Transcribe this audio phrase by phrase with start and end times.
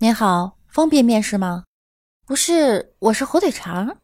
[0.00, 1.64] 您好，方便面试吗？
[2.24, 3.98] 不是，我是火腿肠。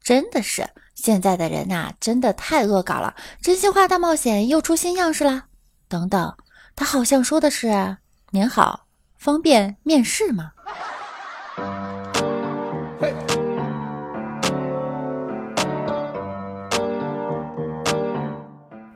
[0.00, 3.16] 真的是，现在的人呐，真的太恶搞了。
[3.40, 5.46] 真心话大冒险又出新样式啦！
[5.88, 6.36] 等等，
[6.76, 7.96] 他好像说的是
[8.30, 8.86] 您好，
[9.18, 10.52] 方便面试吗？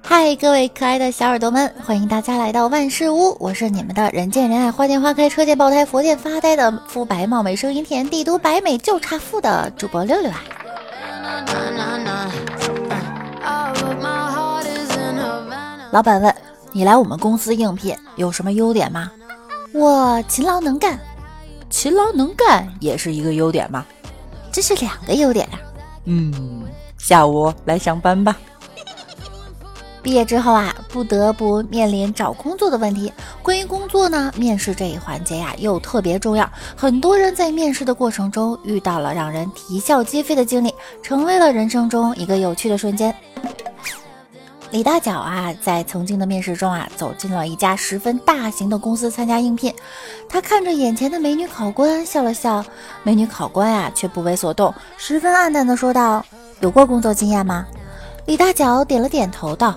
[0.09, 10.41] 嗨，各位可爱的小耳朵们，欢迎大家来到万事屋，我是你们的人见人爱、花见花开、车见爆胎、佛见发呆的肤白貌美、声音甜、帝都白美就差富的主播六六啊。
[15.91, 16.33] 老板问
[16.71, 19.11] 你来我们公司应聘有什么优点吗？
[19.73, 20.97] 我勤劳能干，
[21.69, 23.85] 勤劳能干也是一个优点吗？
[24.53, 25.59] 这是两个优点呀。
[26.05, 26.63] 嗯，
[26.97, 28.37] 下午来上班吧。
[30.07, 33.13] 毕业之后啊，不得不面临找工作的问题。
[33.43, 36.49] 关于工作呢，面试这一环节呀，又特别重要。
[36.77, 40.73] 很多人在面试的过程中遇到了让人啼笑皆非的经历，
[41.03, 43.13] 成为了人生中一个有趣的瞬间。
[44.71, 49.75] 李大脚啊，在曾经的面试中啊，走进了一家十分大型的公司参加应聘。
[50.29, 52.65] 他看着眼前的美女考官笑了笑，
[53.03, 56.25] 美女考官啊，却不为所动，十分黯淡的说道
[56.63, 57.67] ：“有过工作经验吗？”
[58.25, 59.77] 李大脚点了点头，道。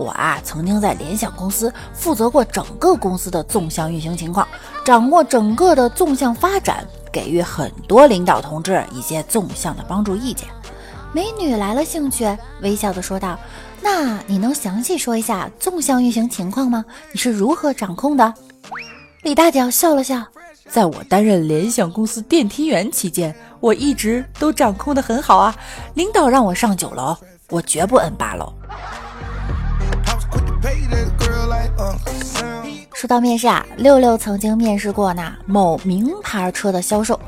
[0.00, 4.48] 我啊，曾经在联想公司负责过整个公司的纵向运行情况，
[4.82, 10.48] 掌握整个的纵向发展，给予很多领导同志一些纵向的帮助意见。
[11.12, 12.26] 美女来了兴趣，
[12.62, 13.38] 微笑的说道
[13.82, 16.82] ：“那你能详细说一下纵向运行情况吗？
[17.12, 18.32] 你是如何掌控的？”
[19.22, 20.24] 李大脚笑了笑，
[20.66, 25.54] 在我担任联想公司电梯员期间，我一直都掌控的很好啊。
[25.92, 27.14] 领导让我上九楼，
[27.50, 28.50] 我绝不摁八楼。
[32.94, 37.18] 说到面试啊，六六曾经面试过呢某名牌车的销售，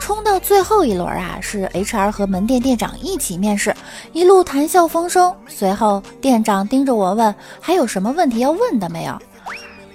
[0.00, 3.74] 冲到最后一轮啊，是 HR 和门店店长一起面试，
[4.12, 5.34] 一路谈笑风生。
[5.48, 9.18] 随后店长盯着我问：“还有什么问题要问的没有？”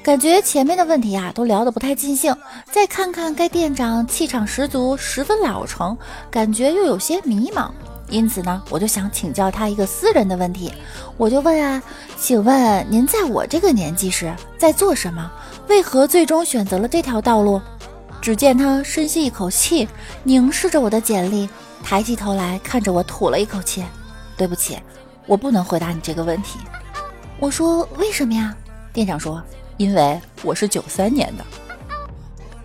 [0.04, 2.36] 感觉前面的问题啊都聊得不太尽兴，
[2.70, 5.98] 再看看该店长气场十足，十分老成，
[6.30, 7.70] 感觉又有些迷茫。
[8.12, 10.72] 因此呢，我就想请教他一个私人的问题，
[11.18, 11.82] 我就问啊，
[12.20, 15.32] 请问您在我这个年纪时在做什么？
[15.68, 17.60] 为何最终选择了这条道路？
[18.22, 19.88] 只见他深吸一口气，
[20.24, 21.50] 凝视着我的简历，
[21.84, 23.84] 抬起头来看着我，吐了一口气。
[24.38, 24.78] 对不起，
[25.26, 26.60] 我不能回答你这个问题。
[27.40, 28.56] 我说为什么呀？
[28.92, 29.42] 店长说，
[29.78, 31.46] 因为我是九三年的。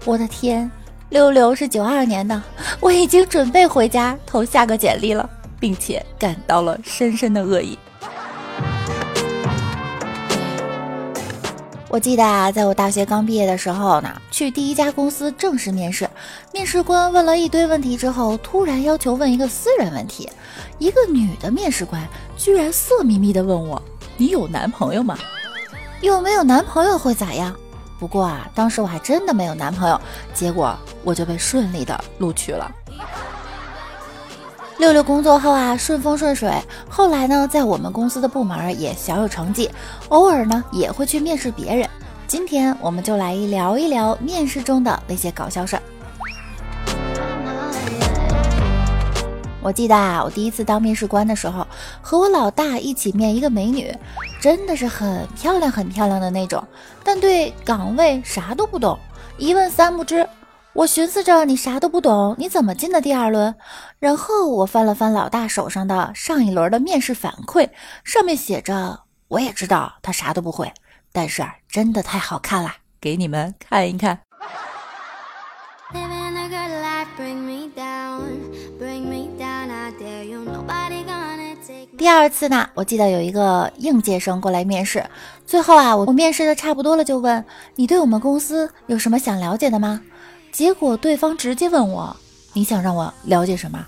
[0.05, 0.71] 我的天，
[1.11, 2.43] 六六是九二年的，
[2.81, 5.29] 我已经准备回家投下个简历了。
[5.59, 7.79] 并且感到了深深的恶意。
[11.89, 16.07] 我记得啊，在我大学刚毕业的时候呢，去第一家公司正式面试，
[16.53, 20.29] 面试官问了一堆问题之后，突然要求问一个私人问题。
[20.79, 22.07] 一个女的面试官
[22.37, 23.81] 居然色眯眯的问我
[24.19, 25.17] ：“你有男朋友吗？
[26.03, 27.55] 有没有男朋友会咋样？”
[27.99, 29.99] 不过啊，当时我还真的没有男朋友，
[30.35, 32.71] 结果我就被顺利的录取了。
[34.79, 36.53] 六六工作后啊，顺风顺水。
[36.89, 39.71] 后来呢，在我们公司的部门也小有成绩，
[40.11, 41.89] 偶尔呢也会去面试别人。
[42.27, 45.83] 今天我们就来聊一聊面试中的那些搞笑事儿。
[49.63, 51.67] 我记得啊，我第一次当面试官的时候，
[52.03, 53.93] 和我老大一起面一个美女，
[54.41, 56.63] 真的是很漂亮很漂亮的那种，
[57.03, 58.99] 但对岗位啥都不懂，
[59.39, 60.29] 一问三不知。
[60.77, 63.55] 我寻思着你啥都不懂，你怎么进的第二轮？
[63.99, 67.71] 然后我翻了翻老大手上的上一轮的面试反馈，
[68.05, 70.71] 上面写着：“我也知道他啥都不会，
[71.13, 74.21] 但是真的太好看了，给你们看一看。”
[81.97, 85.03] 第二次呢，我记得有一个应届生过来面试，
[85.47, 87.43] 最后啊，我我面试的差不多了，就问
[87.77, 90.03] 你对我们公司有什么想了解的吗？
[90.57, 92.17] 结果对方直接问我
[92.55, 93.79] ：“你想让我了解什么？”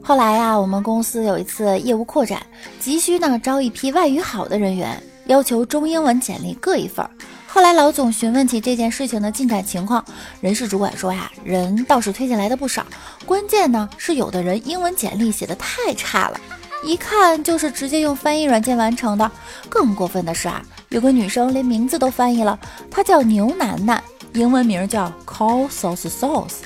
[0.00, 2.40] 后来呀，我们公司有一次业务扩展，
[2.78, 7.04] 急需呢招一批外语好的人员，要求中英文简历各一份。
[7.48, 10.04] 后来老总询问起这件事情的进展情况，
[10.40, 12.86] 人事主管说呀，人倒是推荐来的不少，
[13.26, 16.40] 关键呢是有的人英文简历写的太差了，
[16.84, 19.28] 一看就是直接用翻译软件完成的。
[19.68, 22.56] 更过分的是啊，有个女生连名字都翻译了，
[22.88, 24.00] 她叫牛楠楠。
[24.34, 26.62] 英文名叫 Call Sauce Sauce。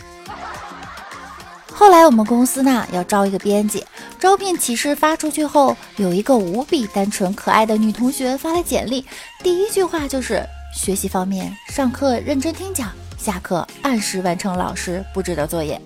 [1.73, 3.85] 后来我们公司呢要招一个编辑，
[4.19, 9.05] 招聘启事发出去后，有一个无比单纯可爱的女同学发来简历，
[9.43, 10.43] 第一句话就是
[10.75, 15.81] 学习方面，上课认真听讲，下课按时完成老师布置的作业。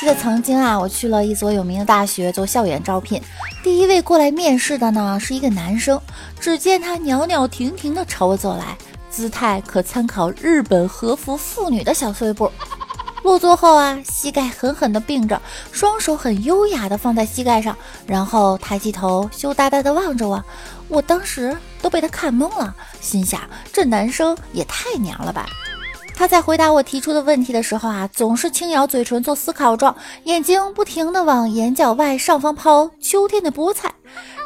[0.00, 3.20] 记得曾经啊，我去了一所有名的大学做校园招聘，
[3.62, 6.00] 第一位过来面试的呢是一个男生。
[6.40, 8.78] 只见他袅袅婷婷地朝我走来，
[9.10, 12.50] 姿态可参考日本和服妇女的小碎步。
[13.22, 15.40] 落座后啊，膝盖狠狠地并着，
[15.70, 17.76] 双手很优雅地放在膝盖上，
[18.06, 20.42] 然后抬起头，羞答答地望着我。
[20.88, 25.46] 我当时都被他看懵了，心想这男生也太娘了吧。
[26.20, 33.90] 他在回答我提出的问题的时候啊，总是轻咬嘴唇做思考状，眼睛不停地往眼角外上方抛秋天的菠菜。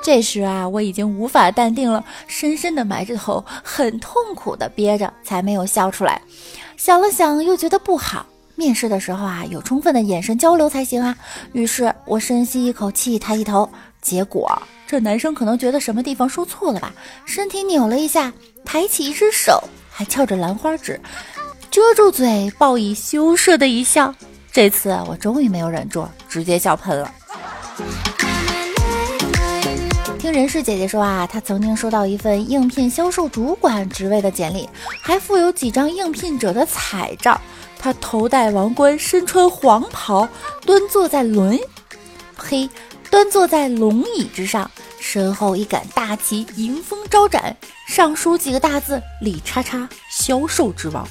[0.00, 6.22] 这时啊，我已经无法淡定了，深深地埋着头，很痛苦地憋着，才没有笑出来。
[6.76, 8.24] 想了想，又觉得不好。
[8.54, 11.16] 面试的时候啊，有充分的眼神交流才行啊。
[11.54, 13.68] 于是我深吸一口气，抬起头，
[14.00, 16.94] 结果这男生可能觉得什么地方说错了吧，
[17.24, 18.32] 身体扭了一下，
[18.64, 19.60] 抬起一只手，
[19.90, 21.00] 还翘着兰花指。
[21.74, 24.14] 遮住嘴，报以羞涩的一笑。
[24.52, 27.12] 这次我终于没有忍住，直接笑喷了。
[30.20, 34.68] 听人事姐姐说啊，她曾经收到一份应聘销售主管职位的简历，
[35.02, 37.40] 还附有几张应聘者的彩照。
[37.76, 40.28] 她头戴王冠，身穿黄袍，
[40.64, 41.58] 端坐在轮，
[42.40, 42.70] 呸，
[43.10, 47.56] 端坐在龙椅之上，身后一杆大旗迎风招展，
[47.88, 51.04] 上书几个大字：李叉叉，销售之王。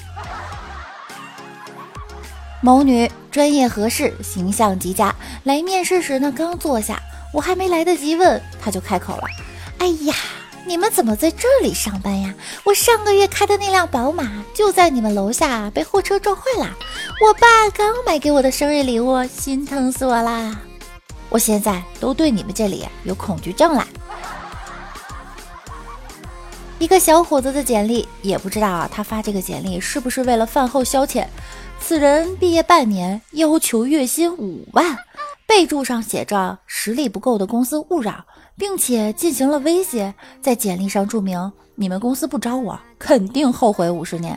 [2.64, 5.14] 某女专业合适，形象极佳。
[5.42, 6.98] 来面试时呢，刚坐下，
[7.30, 9.24] 我还没来得及问，她就开口了
[9.76, 10.14] ：“哎呀，
[10.64, 12.32] 你们怎么在这里上班呀？
[12.64, 16.70] 我上个月开的那辆宝马就在你们楼下被货车撞坏了。
[17.20, 20.56] 我爸刚买给我的生日礼物，心疼死我啦！
[21.28, 23.86] 我现在都对你们这里有恐惧症啦。”
[26.80, 31.26] 一个小伙子的简历，也不知道啊，他发这个简历是不是为了饭后消遣？
[31.86, 34.96] 此人毕业半年，要求月薪五万，
[35.46, 38.24] 备注上写着实力不够的公司勿扰，
[38.56, 44.36] 并且进行了威胁，在简历上注明你们公司不招我，肯定后悔五十年。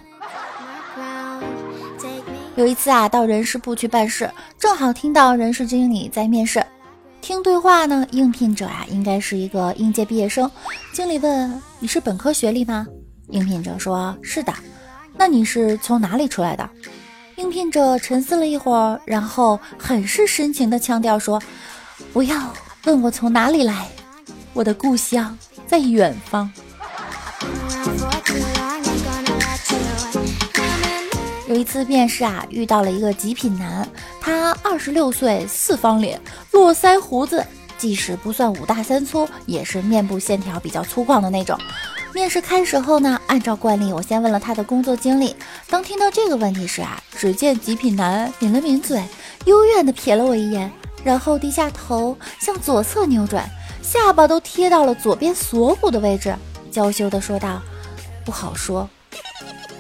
[2.57, 4.29] 有一次啊，到人事部去办事，
[4.59, 6.61] 正好听到人事经理在面试，
[7.21, 10.51] 听对话呢，应聘者啊应该是一个应届毕业生。
[10.91, 12.85] 经理问你是本科学历吗？
[13.29, 14.53] 应聘者说是的。
[15.17, 16.69] 那你是从哪里出来的？
[17.37, 21.39] 应聘者沉思了一会儿，然后很是深情的腔调说
[22.11, 22.51] ：“不要
[22.85, 23.87] 问我从哪里来，
[24.53, 25.37] 我的故乡
[25.67, 26.51] 在远方。”
[31.47, 33.87] 有一次面试啊，遇到了一个极品男，
[34.19, 36.19] 他二十六岁，四方脸，
[36.51, 37.45] 络腮胡子，
[37.77, 41.55] 即使不算五大三粗，也是面部线条比较粗犷的那种。
[42.17, 45.35] 面试开始后呢，按照惯例，我先问了他的工作经历。
[45.69, 49.03] 当听到这个问题时啊，只见极品男抿了抿嘴，
[49.45, 50.71] 幽怨地瞥了我一眼，
[51.03, 53.47] 然后低下头向左侧扭转，
[53.83, 56.35] 下巴都贴到了左边锁骨的位置，
[56.71, 57.61] 娇羞地说道
[58.25, 58.89] ：“不好说。”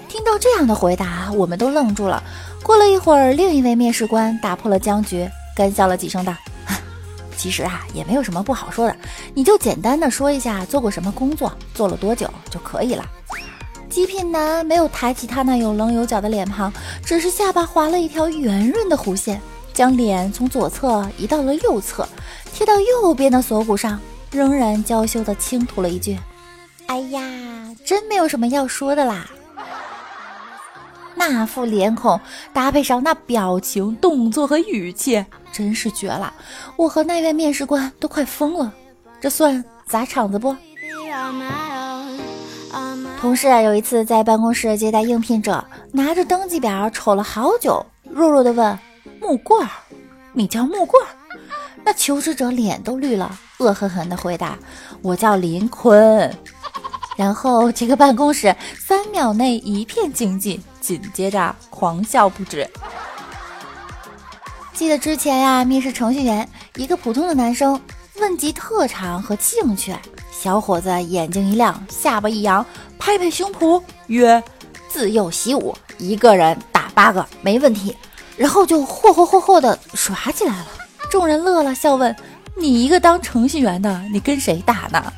[0.07, 2.21] 听到这样的回答，我们都愣住了。
[2.61, 6.35] 过了一会儿，另一位面试官打破了僵局，干笑了几声道。
[7.37, 8.95] 其实啊，也没有什么不好说的，
[9.33, 13.05] 你就简单的说一下做过什么工作，做了多久就可以了。
[13.89, 16.73] 极品男没有抬起他那有棱有角的脸庞，
[17.05, 19.39] 只是下巴划了一条圆润的弧线，
[19.73, 22.07] 将脸从左侧移到了右侧，
[22.53, 23.99] 贴到右边的锁骨上，
[24.31, 26.19] 仍然娇羞的轻吐了一句
[26.87, 27.21] ：“哎呀，
[27.85, 29.29] 真没有什么要说的啦。”
[31.29, 32.19] 那副脸孔
[32.53, 36.33] 搭配上那表情、动作和语气，真是绝了！
[36.75, 38.71] 我和那位面试官都快疯了，
[39.19, 40.55] 这算砸场子不？
[43.19, 48.77] 同事有一次在办公室接待应聘者，拿着登记表瞅了好久，弱弱的问
[49.19, 49.69] ：“木棍儿，
[50.33, 51.07] 你叫木棍儿？”
[51.83, 54.57] 那求职者脸都绿了，恶狠狠地回答
[55.01, 56.31] ：“我叫林坤。”
[57.17, 60.57] 然后这个办公室三秒内一片静寂。
[60.79, 62.65] 紧接着狂笑不止。
[64.73, 66.47] 记得之前呀，面试程序员，
[66.77, 67.77] 一个普通的男生
[68.21, 69.93] 问及特长和兴趣，
[70.31, 72.65] 小伙子眼睛一亮，下巴一扬，
[72.97, 74.41] 拍拍胸脯曰
[74.87, 77.93] ：“自幼习武，一个人打八个没问题。”
[78.37, 80.67] 然后就霍霍霍霍的耍起来了。
[81.11, 82.15] 众人乐了，笑问
[82.55, 85.11] ：“你一个当程序员的，你跟谁打呢？”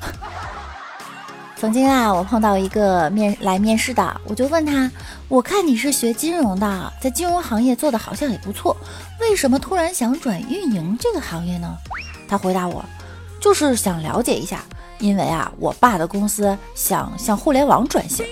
[1.60, 4.90] 曾经啊，我碰到一个面来面试的，我就问他
[5.28, 8.76] ：“我看你是学金融的，在金融行业做的好像也不错，
[9.20, 11.78] 为什么突然想转运营这个行业呢？”
[12.30, 12.86] 他回答我
[13.42, 14.64] ：“就是想了解一下，
[15.00, 18.26] 因为啊，我爸的公司想向互联网转型。”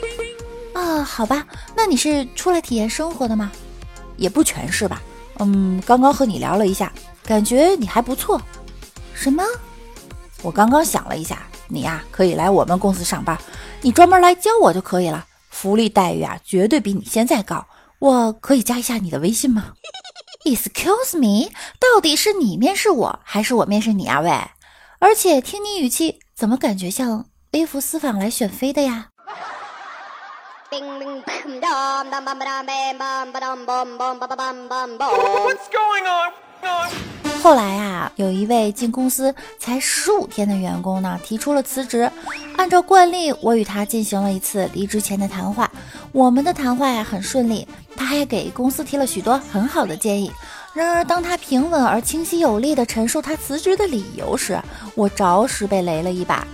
[0.73, 3.51] 啊，好吧，那你是出来体验生活的吗？
[4.15, 5.01] 也不全是吧。
[5.39, 6.93] 嗯，刚刚和你聊了一下，
[7.25, 8.41] 感觉你还不错。
[9.13, 9.43] 什么？
[10.43, 13.37] 我刚刚想了一下，你呀可以来我们公司上班，
[13.81, 15.25] 你专门来教我就可以了。
[15.49, 17.65] 福利待遇啊，绝对比你现在高。
[17.99, 19.73] 我可以加一下你的微信吗？
[20.45, 24.21] Excuse me，到底是你面试我，还是我面试你啊？
[24.21, 24.31] 喂，
[24.99, 29.07] 而且听你语气，怎么感觉像微服私访来选妃的呀？
[37.47, 42.11] 后来啊，有一位进公司才十五天的员工呢，提出了辞职。
[42.57, 45.71] 按照惯例，我与他进行了一次离职前的谈话。
[46.11, 50.29] 我们的谈话呀很顺利，他还给公司提了许多很好的建议。
[50.73, 54.61] 然而，当他平稳而清晰有力地陈述他辞职的理由时，
[54.93, 56.45] 我着实被雷了一把。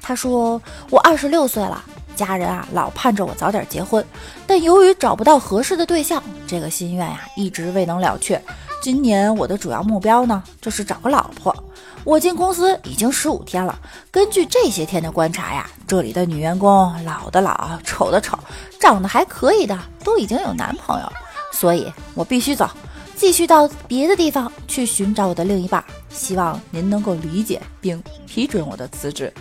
[0.00, 1.84] 他说：“我二十六岁了。”
[2.14, 4.02] 家人啊，老盼着我早点结婚，
[4.46, 8.40] 但由于找不到合适的对象，这个心愿呀一直未能了却。
[8.86, 11.52] 今年我的主要目标呢，就是找个老婆。
[12.04, 13.76] 我进公司已经十五天了，
[14.12, 18.38] 根据这些天的观察呀，这里的女员工老的老，丑的丑，
[18.78, 21.12] 长得还可以的都已经有男朋友，
[21.52, 22.70] 所以我必须走，
[23.16, 25.82] 继续到别的地方去寻找我的另一半。
[26.08, 29.34] 希望您能够理解并批准我的辞职。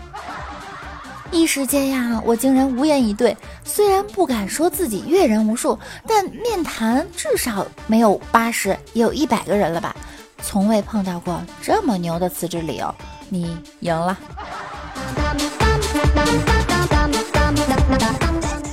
[1.32, 3.36] 一时间呀，我竟然无言以对。
[3.64, 5.78] 虽然不敢说自己阅人无数，
[6.08, 9.96] 但面谈至少没有八十，也有一百个人了吧？
[10.42, 12.94] 从未碰到过这么牛的辞职理由。
[13.28, 14.18] 你赢了。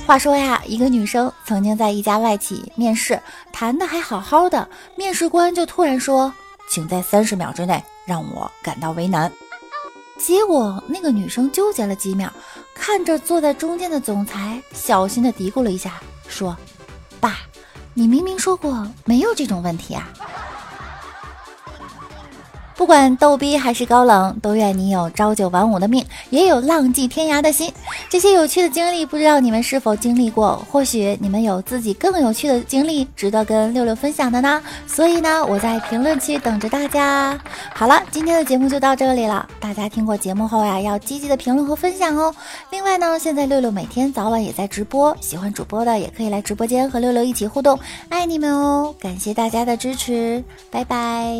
[0.05, 3.19] 话说呀，一个女生曾经在一家外企面试，
[3.51, 6.31] 谈的还好好的，面试官就突然说
[6.69, 9.31] ：“请在三十秒之内让我感到为难。”
[10.23, 12.31] 结果那个女生纠结了几秒，
[12.73, 16.55] 看着坐在中间的总裁，小心的嘀咕了一下，说
[17.19, 17.39] ：“爸，
[17.93, 20.07] 你明明说过没有这种问题啊。”
[22.83, 27.71] 不管逗逼还是高冷，都愿你有朝九晚五的命，也有浪迹天涯的心。
[28.09, 30.61] 这些有趣的经历，不知道你们是否经历过？
[30.69, 34.61] 或许你们有自己更有趣的经历，值得跟六六分享的呢。
[34.85, 37.39] 所以呢，我在评论区等着大家。
[37.73, 39.47] 好了，今天的节目就到这里了。
[39.61, 42.35] 大家听过节目后呀，要积极的评论和分享哦。
[42.69, 47.79] 另外呢，现在六六每天早晚也在直播，喜欢主播的也可以来直播间和六六一起互动。
[48.09, 48.93] 爱你们哦！
[48.99, 51.33] 感谢大家的支持，拜拜。